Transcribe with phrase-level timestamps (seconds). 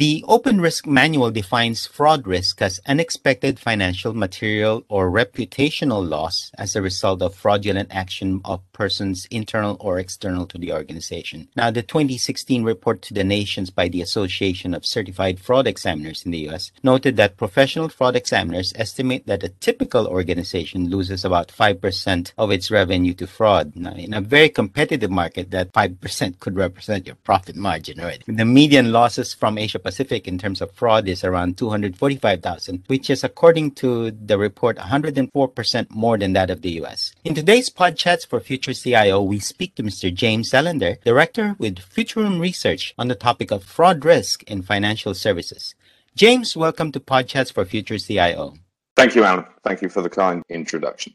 [0.00, 6.74] The Open Risk Manual defines fraud risk as unexpected financial, material, or reputational loss as
[6.74, 11.48] a result of fraudulent action of persons internal or external to the organization.
[11.54, 16.30] Now, the 2016 report to the nations by the Association of Certified Fraud Examiners in
[16.30, 22.32] the US noted that professional fraud examiners estimate that a typical organization loses about 5%
[22.38, 23.76] of its revenue to fraud.
[23.76, 28.24] Now, in a very competitive market, that 5% could represent your profit margin, right?
[28.26, 33.24] The median losses from Asia Pacific in terms of fraud is around 245,000, which is
[33.24, 37.12] according to the report 104% more than that of the US.
[37.24, 40.14] In today's Podchats for Future CIO, we speak to Mr.
[40.14, 45.74] James Ellender, Director with Futurum Research on the topic of fraud risk in financial services.
[46.14, 48.54] James, welcome to Podchats for Future CIO.
[48.94, 49.44] Thank you, Alan.
[49.64, 51.14] Thank you for the kind introduction.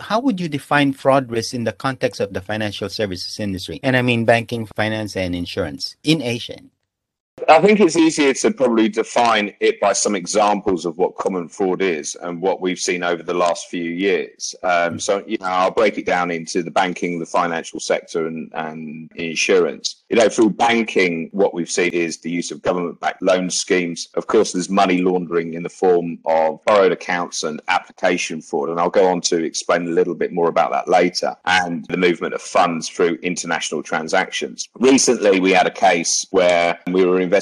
[0.00, 3.80] How would you define fraud risk in the context of the financial services industry?
[3.82, 6.58] And I mean banking, finance, and insurance in Asia.
[7.48, 11.82] I think it's easier to probably define it by some examples of what common fraud
[11.82, 14.54] is and what we've seen over the last few years.
[14.62, 18.50] Um, so, you know, I'll break it down into the banking, the financial sector, and,
[18.54, 20.02] and insurance.
[20.08, 24.08] You know, through banking, what we've seen is the use of government backed loan schemes.
[24.14, 28.68] Of course, there's money laundering in the form of borrowed accounts and application fraud.
[28.68, 31.36] And I'll go on to explain a little bit more about that later.
[31.44, 34.68] And the movement of funds through international transactions.
[34.78, 37.33] Recently, we had a case where we were investigating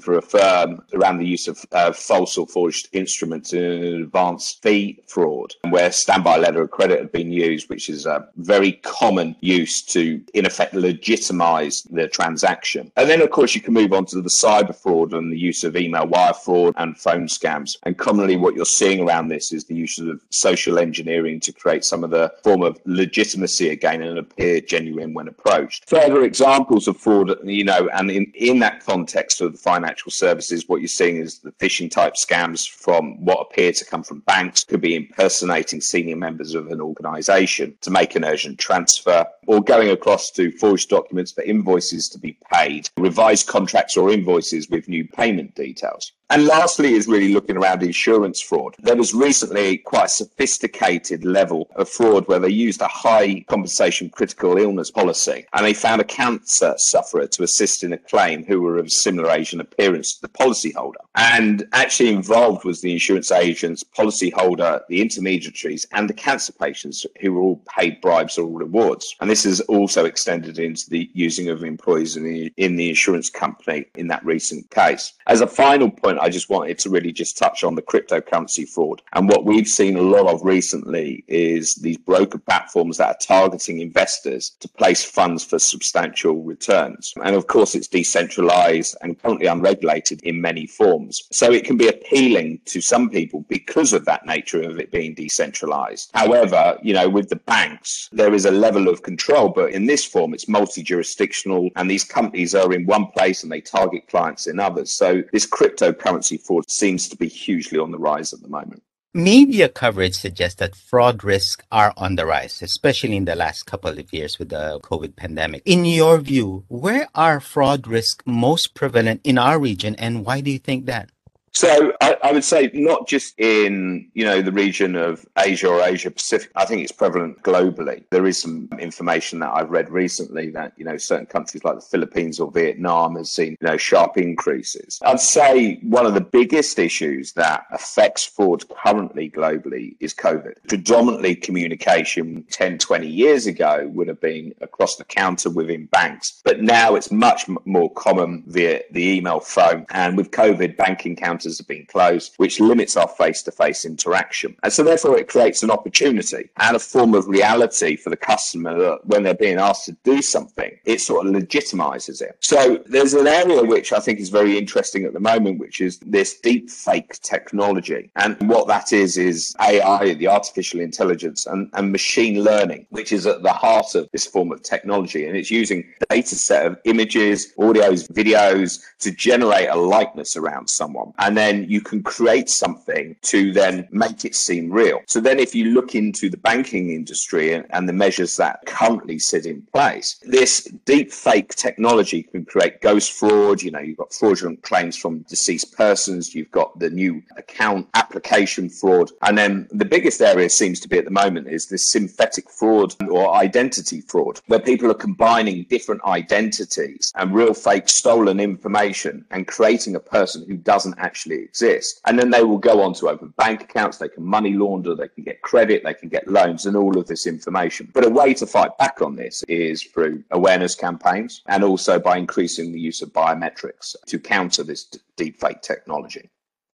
[0.00, 5.02] for a firm around the use of uh, false or forged instruments in advance fee
[5.06, 9.82] fraud, where standby letter of credit had been used, which is a very common use
[9.82, 12.90] to, in effect, legitimize the transaction.
[12.96, 15.64] And then, of course, you can move on to the cyber fraud and the use
[15.64, 17.76] of email wire fraud and phone scams.
[17.84, 21.84] And commonly, what you're seeing around this is the use of social engineering to create
[21.84, 25.88] some of the form of legitimacy again and appear genuine when approached.
[25.88, 30.10] Further examples of fraud, you know, and in, in that context, context of the financial
[30.10, 34.20] services, what you're seeing is the phishing type scams from what appear to come from
[34.20, 39.62] banks, could be impersonating senior members of an organization to make an urgent transfer, or
[39.62, 44.88] going across to forged documents for invoices to be paid, revised contracts or invoices with
[44.88, 46.12] new payment details.
[46.28, 48.74] And lastly, is really looking around insurance fraud.
[48.80, 54.10] There was recently quite a sophisticated level of fraud where they used a high compensation
[54.10, 58.60] critical illness policy and they found a cancer sufferer to assist in a claim who
[58.60, 60.94] were of similar age and appearance to the policyholder.
[61.14, 67.32] And actually involved was the insurance agents, policyholder, the intermediaries, and the cancer patients who
[67.34, 69.14] were all paid bribes or rewards.
[69.20, 73.30] And this is also extended into the using of employees in the, in the insurance
[73.30, 75.14] company in that recent case.
[75.26, 79.02] As a final point, I just wanted to really just touch on the cryptocurrency fraud.
[79.12, 83.80] And what we've seen a lot of recently is these broker platforms that are targeting
[83.80, 87.12] investors to place funds for substantial returns.
[87.22, 91.22] And of course, it's decentralized and currently unregulated in many forms.
[91.30, 95.14] So it can be appealing to some people because of that nature of it being
[95.14, 96.10] decentralized.
[96.14, 100.04] However, you know, with the banks, there is a level of control, but in this
[100.04, 104.46] form, it's multi jurisdictional and these companies are in one place and they target clients
[104.46, 104.92] in others.
[104.92, 108.82] So this cryptocurrency currency fraud seems to be hugely on the rise at the moment.
[109.14, 113.98] Media coverage suggests that fraud risks are on the rise, especially in the last couple
[113.98, 115.62] of years with the COVID pandemic.
[115.64, 120.50] In your view, where are fraud risks most prevalent in our region and why do
[120.50, 121.08] you think that?
[121.56, 125.80] So I, I, would say not just in you know the region of Asia or
[125.80, 126.50] Asia Pacific.
[126.54, 128.04] I think it's prevalent globally.
[128.10, 131.80] There is some information that I've read recently that you know certain countries like the
[131.80, 135.00] Philippines or Vietnam has seen you know sharp increases.
[135.02, 140.56] I'd say one of the biggest issues that affects fraud currently globally is COVID.
[140.68, 146.60] Predominantly communication 10, 20 years ago would have been across the counter within banks, but
[146.60, 149.86] now it's much more common via the email phone.
[149.88, 153.84] And with COVID, banking counters centres have been closed, which limits our face to face
[153.84, 154.56] interaction.
[154.62, 158.76] And so, therefore, it creates an opportunity and a form of reality for the customer
[158.78, 162.36] that when they're being asked to do something, it sort of legitimizes it.
[162.40, 165.98] So, there's an area which I think is very interesting at the moment, which is
[166.00, 168.10] this deep fake technology.
[168.16, 173.26] And what that is, is AI, the artificial intelligence, and, and machine learning, which is
[173.26, 175.26] at the heart of this form of technology.
[175.26, 181.12] And it's using data set of images, audios, videos to generate a likeness around someone.
[181.18, 185.00] And then you can create something to then make it seem real.
[185.06, 189.18] So then if you look into the banking industry and, and the measures that currently
[189.18, 193.62] sit in place, this deep fake technology can create ghost fraud.
[193.62, 198.68] You know, you've got fraudulent claims from deceased persons, you've got the new account application
[198.68, 199.10] fraud.
[199.22, 202.94] And then the biggest area seems to be at the moment is this synthetic fraud
[203.10, 209.48] or identity fraud, where people are combining different identities and real fake stolen information and
[209.48, 212.00] creating a person who doesn't actually exist.
[212.06, 215.08] And then they will go on to open bank accounts, they can money launder, they
[215.08, 217.90] can get credit, they can get loans, and all of this information.
[217.92, 222.16] But a way to fight back on this is through awareness campaigns and also by
[222.16, 224.86] increasing the use of biometrics to counter this
[225.16, 226.30] deepfake technology.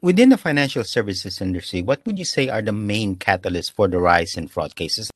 [0.01, 3.97] Within the financial services industry, what would you say are the main catalysts for the
[3.97, 5.09] rise in fraud cases?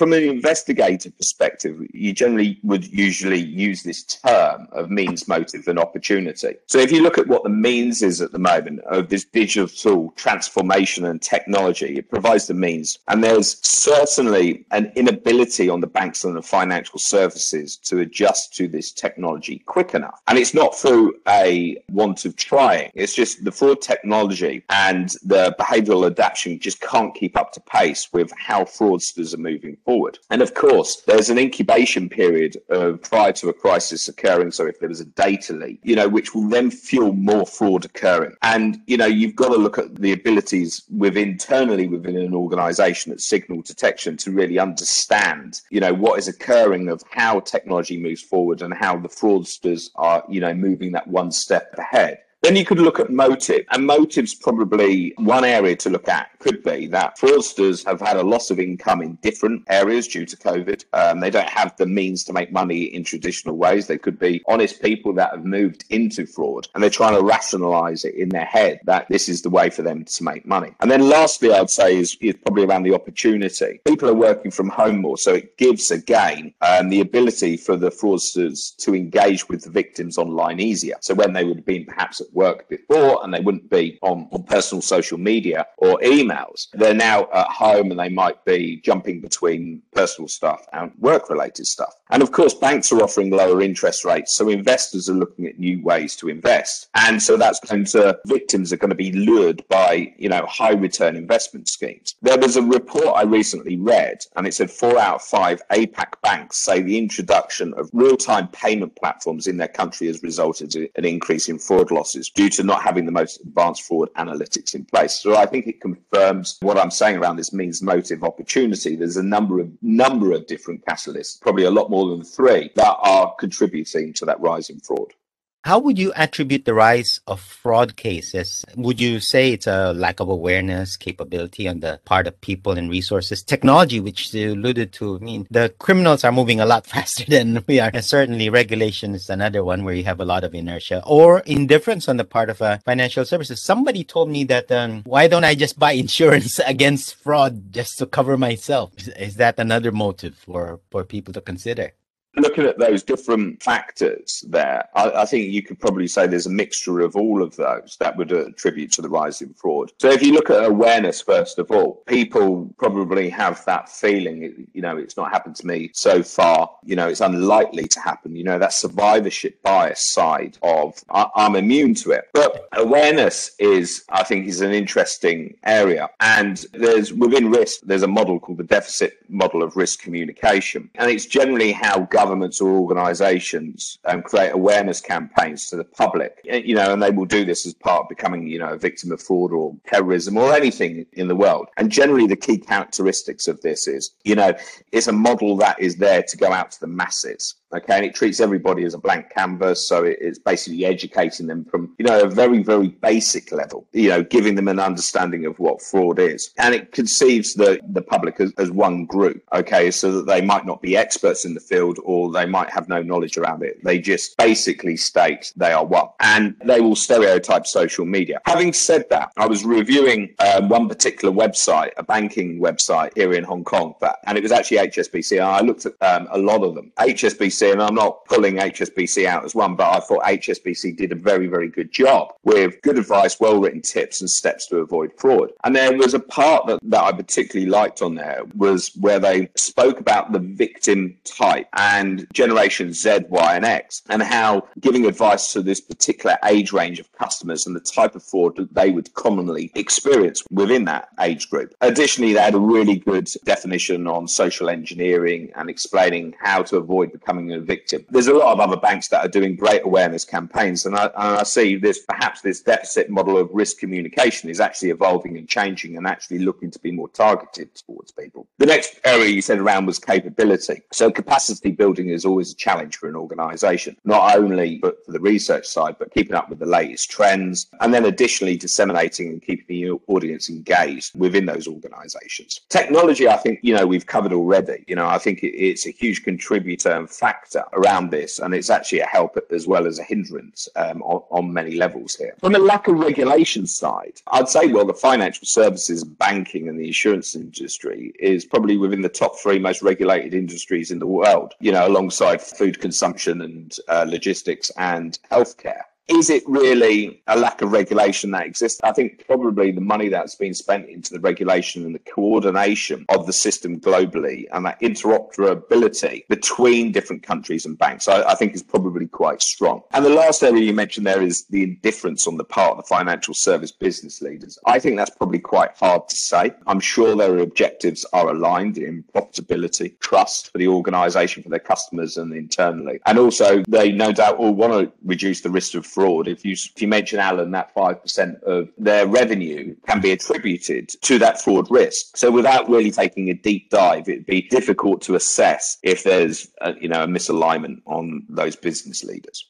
[0.00, 5.78] From an investigator perspective, you generally would usually use this term of means, motive, and
[5.78, 6.54] opportunity.
[6.68, 10.12] So, if you look at what the means is at the moment of this digital
[10.16, 12.98] transformation and technology, it provides the means.
[13.08, 18.68] And there's certainly an inability on the banks and the financial services to adjust to
[18.68, 20.18] this technology quick enough.
[20.28, 25.54] And it's not through a want of trying, it's just the fraud technology and the
[25.60, 30.20] behavioral adaptation just can't keep up to pace with how fraudsters are moving forward forward.
[30.30, 34.52] And of course, there's an incubation period of prior to a crisis occurring.
[34.52, 37.84] So if there was a data leak, you know, which will then fuel more fraud
[37.84, 38.36] occurring.
[38.42, 43.10] And, you know, you've got to look at the abilities with internally within an organization
[43.10, 48.22] at signal detection to really understand, you know, what is occurring of how technology moves
[48.22, 52.18] forward and how the fraudsters are, you know, moving that one step ahead.
[52.42, 56.30] Then you could look at motive, and motive's probably one area to look at.
[56.38, 60.36] Could be that fraudsters have had a loss of income in different areas due to
[60.38, 60.86] COVID.
[60.94, 63.86] Um, they don't have the means to make money in traditional ways.
[63.86, 68.06] They could be honest people that have moved into fraud, and they're trying to rationalize
[68.06, 70.72] it in their head that this is the way for them to make money.
[70.80, 73.82] And then lastly, I'd say is, is probably around the opportunity.
[73.84, 77.90] People are working from home more, so it gives again um, the ability for the
[77.90, 80.96] fraudsters to engage with the victims online easier.
[81.00, 84.28] So when they would have been perhaps at work before and they wouldn't be on,
[84.32, 86.68] on personal social media or emails.
[86.72, 91.66] They're now at home and they might be jumping between personal stuff and work related
[91.66, 91.94] stuff.
[92.10, 94.34] And of course, banks are offering lower interest rates.
[94.34, 96.88] So investors are looking at new ways to invest.
[96.94, 100.72] And so that's going to, victims are going to be lured by, you know, high
[100.72, 102.16] return investment schemes.
[102.22, 106.20] There was a report I recently read and it said four out of five APAC
[106.22, 110.88] banks say the introduction of real time payment platforms in their country has resulted in
[110.96, 114.84] an increase in fraud losses due to not having the most advanced fraud analytics in
[114.84, 115.18] place.
[115.18, 118.96] So I think it confirms what I'm saying around this means motive opportunity.
[118.96, 122.96] There's a number of number of different catalysts, probably a lot more than three that
[123.00, 125.14] are contributing to that rise in fraud.
[125.62, 128.64] How would you attribute the rise of fraud cases?
[128.76, 132.90] Would you say it's a lack of awareness, capability on the part of people and
[132.90, 135.16] resources, technology, which you alluded to?
[135.16, 137.90] I mean, the criminals are moving a lot faster than we are.
[137.92, 142.08] And certainly regulation is another one where you have a lot of inertia or indifference
[142.08, 143.62] on the part of uh, financial services.
[143.62, 148.06] Somebody told me that, um, why don't I just buy insurance against fraud just to
[148.06, 148.92] cover myself?
[148.96, 151.92] Is, is that another motive for, for people to consider?
[152.36, 156.50] Looking at those different factors there, I, I, think you could probably say there's a
[156.50, 159.92] mixture of all of those that would attribute to the rise in fraud.
[160.00, 164.82] So if you look at awareness, first of all, people probably have that feeling, you
[164.82, 168.44] know, it's not happened to me so far, you know, it's unlikely to happen, you
[168.44, 172.28] know, that survivorship bias side of I, I'm immune to it.
[172.32, 176.08] But awareness is, I think, is an interesting area.
[176.20, 180.90] And there's within risk, there's a model called the deficit model of risk communication.
[180.96, 186.74] And it's generally how governments or organisations um, create awareness campaigns to the public, you
[186.74, 189.22] know, and they will do this as part of becoming, you know, a victim of
[189.22, 191.66] fraud or terrorism or anything in the world.
[191.78, 194.52] And generally, the key characteristics of this is, you know,
[194.92, 197.54] it's a model that is there to go out to the masses.
[197.72, 201.94] Okay, and it treats everybody as a blank canvas, so it's basically educating them from
[201.98, 205.80] you know a very very basic level, you know, giving them an understanding of what
[205.80, 209.42] fraud is, and it conceives the the public as, as one group.
[209.54, 212.88] Okay, so that they might not be experts in the field or they might have
[212.88, 213.82] no knowledge around it.
[213.84, 218.40] They just basically state they are one, and they will stereotype social media.
[218.46, 223.44] Having said that, I was reviewing um, one particular website, a banking website here in
[223.44, 225.36] Hong Kong, and it was actually HSBC.
[225.36, 226.90] And I looked at um, a lot of them.
[226.98, 231.16] HSBC And I'm not pulling HSBC out as one, but I thought HSBC did a
[231.16, 235.52] very, very good job with good advice, well written tips, and steps to avoid fraud.
[235.64, 239.50] And there was a part that, that I particularly liked on there was where they
[239.56, 245.52] spoke about the victim type and generation Z, Y, and X, and how giving advice
[245.52, 249.12] to this particular age range of customers and the type of fraud that they would
[249.14, 251.74] commonly experience within that age group.
[251.80, 257.12] Additionally, they had a really good definition on social engineering and explaining how to avoid
[257.12, 258.04] becoming a victim.
[258.10, 261.38] There's a lot of other banks that are doing great awareness campaigns, and I, and
[261.38, 265.96] I see this perhaps this deficit model of risk communication is actually evolving and changing
[265.96, 268.46] and actually looking to be more targeted towards people.
[268.58, 270.82] The next area you said around was capability.
[270.92, 275.20] So capacity building is always a challenge for an organization, not only but for the
[275.20, 279.66] research side, but keeping up with the latest trends, and then additionally disseminating and keeping
[279.68, 282.60] the audience engaged within those organizations.
[282.68, 284.84] Technology, I think, you know, we've covered already.
[284.86, 287.39] You know, I think it's a huge contributor and factor
[287.72, 291.52] around this, and it's actually a help as well as a hindrance um, on, on
[291.52, 292.34] many levels here.
[292.40, 296.86] From a lack of regulation side, I'd say, well, the financial services, banking, and the
[296.86, 301.72] insurance industry is probably within the top three most regulated industries in the world, you
[301.72, 307.70] know, alongside food consumption and uh, logistics and healthcare is it really a lack of
[307.70, 308.80] regulation that exists?
[308.82, 313.26] I think probably the money that's been spent into the regulation and the coordination of
[313.26, 318.62] the system globally and that interoperability between different countries and banks, I, I, think is
[318.62, 319.82] probably quite strong.
[319.92, 322.88] And the last area you mentioned there is the indifference on the part of the
[322.88, 324.58] financial service business leaders.
[324.66, 326.52] I think that's probably quite hard to say.
[326.66, 332.16] I'm sure their objectives are aligned in profitability, trust for the organisation, for their customers
[332.16, 332.98] and internally.
[333.06, 336.28] And also they no doubt all want to reduce the risk of fraud fraud.
[336.28, 340.88] If you if you mention Alan, that five percent of their revenue can be attributed
[341.02, 342.16] to that fraud risk.
[342.16, 346.74] So without really taking a deep dive, it'd be difficult to assess if there's a,
[346.80, 349.46] you know a misalignment on those business leaders.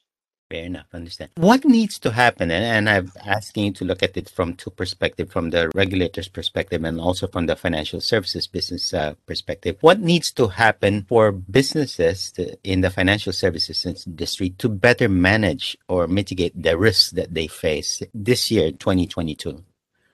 [0.50, 0.86] Fair enough.
[0.92, 1.30] Understand.
[1.36, 2.50] What needs to happen?
[2.50, 6.26] And, and I'm asking you to look at it from two perspectives, from the regulator's
[6.26, 9.76] perspective and also from the financial services business uh, perspective.
[9.80, 15.78] What needs to happen for businesses to, in the financial services industry to better manage
[15.86, 19.62] or mitigate the risks that they face this year, 2022?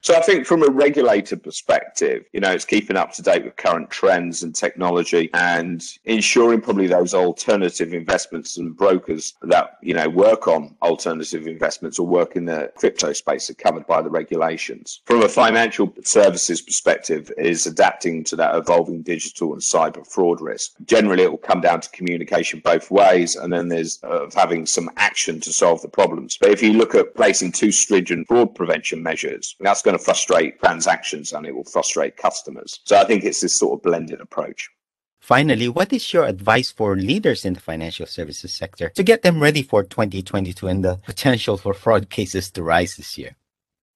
[0.07, 3.57] So I think from a regulator perspective, you know, it's keeping up to date with
[3.57, 10.09] current trends and technology and ensuring probably those alternative investments and brokers that, you know,
[10.09, 15.01] work on alternative investments or work in the crypto space are covered by the regulations.
[15.07, 20.77] From a financial services perspective is adapting to that evolving digital and cyber fraud risk.
[20.85, 24.01] Generally, it will come down to communication both ways and then there's
[24.37, 26.39] having some action to solve the problems.
[26.41, 30.61] But if you look at placing too stringent fraud prevention measures, that's going to frustrate
[30.61, 32.81] transactions and it will frustrate customers.
[32.85, 34.69] So I think it's this sort of blended approach.
[35.21, 39.43] Finally, what is your advice for leaders in the financial services sector to get them
[39.43, 43.35] ready for 2022 and the potential for fraud cases to rise this year?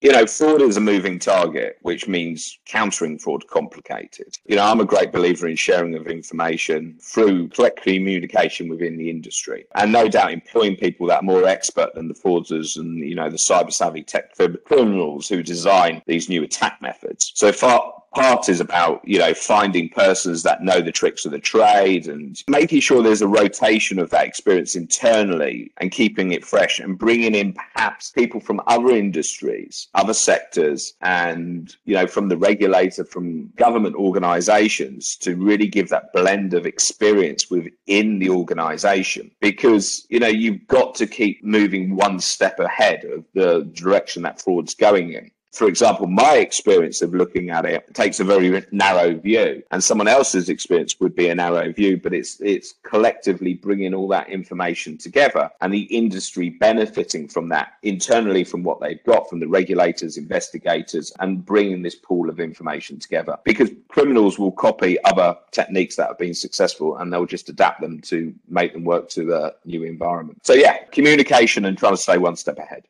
[0.00, 4.34] You know, fraud is a moving target, which means countering fraud complicated.
[4.46, 9.10] You know, I'm a great believer in sharing of information through correct communication within the
[9.10, 13.14] industry, and no doubt employing people that are more expert than the fraudsters and you
[13.14, 17.32] know the cyber savvy tech criminals who design these new attack methods.
[17.34, 21.38] So far, part is about you know finding persons that know the tricks of the
[21.38, 26.80] trade and making sure there's a rotation of that experience internally and keeping it fresh
[26.80, 32.36] and bringing in perhaps people from other industries other sectors and you know from the
[32.36, 39.30] regulator from government organizations to really give that blend of experience within the organization.
[39.40, 44.40] Because you know you've got to keep moving one step ahead of the direction that
[44.40, 49.14] fraud's going in for example, my experience of looking at it takes a very narrow
[49.14, 53.92] view, and someone else's experience would be a narrow view, but it's it's collectively bringing
[53.92, 59.28] all that information together, and the industry benefiting from that internally from what they've got
[59.28, 63.36] from the regulators, investigators, and bringing this pool of information together.
[63.44, 68.00] Because criminals will copy other techniques that have been successful, and they'll just adapt them
[68.02, 70.38] to make them work to the new environment.
[70.46, 72.84] So yeah, communication and trying to stay one step ahead.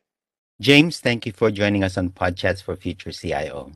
[0.61, 3.71] James, thank you for joining us on Podchats for Future CIO.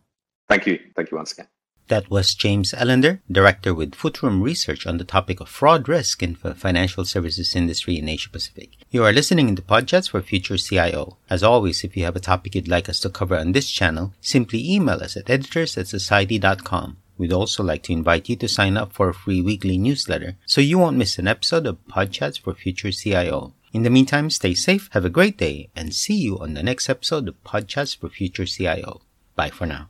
[0.48, 0.80] Thank you.
[0.96, 1.48] Thank you once again.
[1.88, 6.38] That was James Ellender, Director with Futurum Research on the topic of fraud risk in
[6.44, 8.70] the financial services industry in Asia Pacific.
[8.92, 11.18] You are listening to Podchats for Future CIO.
[11.28, 14.14] As always, if you have a topic you'd like us to cover on this channel,
[14.22, 16.98] simply email us at editors at society.com.
[17.18, 20.62] We'd also like to invite you to sign up for a free weekly newsletter so
[20.62, 23.54] you won't miss an episode of Podchats for Future CIO.
[23.76, 26.88] In the meantime, stay safe, have a great day, and see you on the next
[26.88, 29.02] episode of Podchats for Future CIO.
[29.36, 29.90] Bye for now.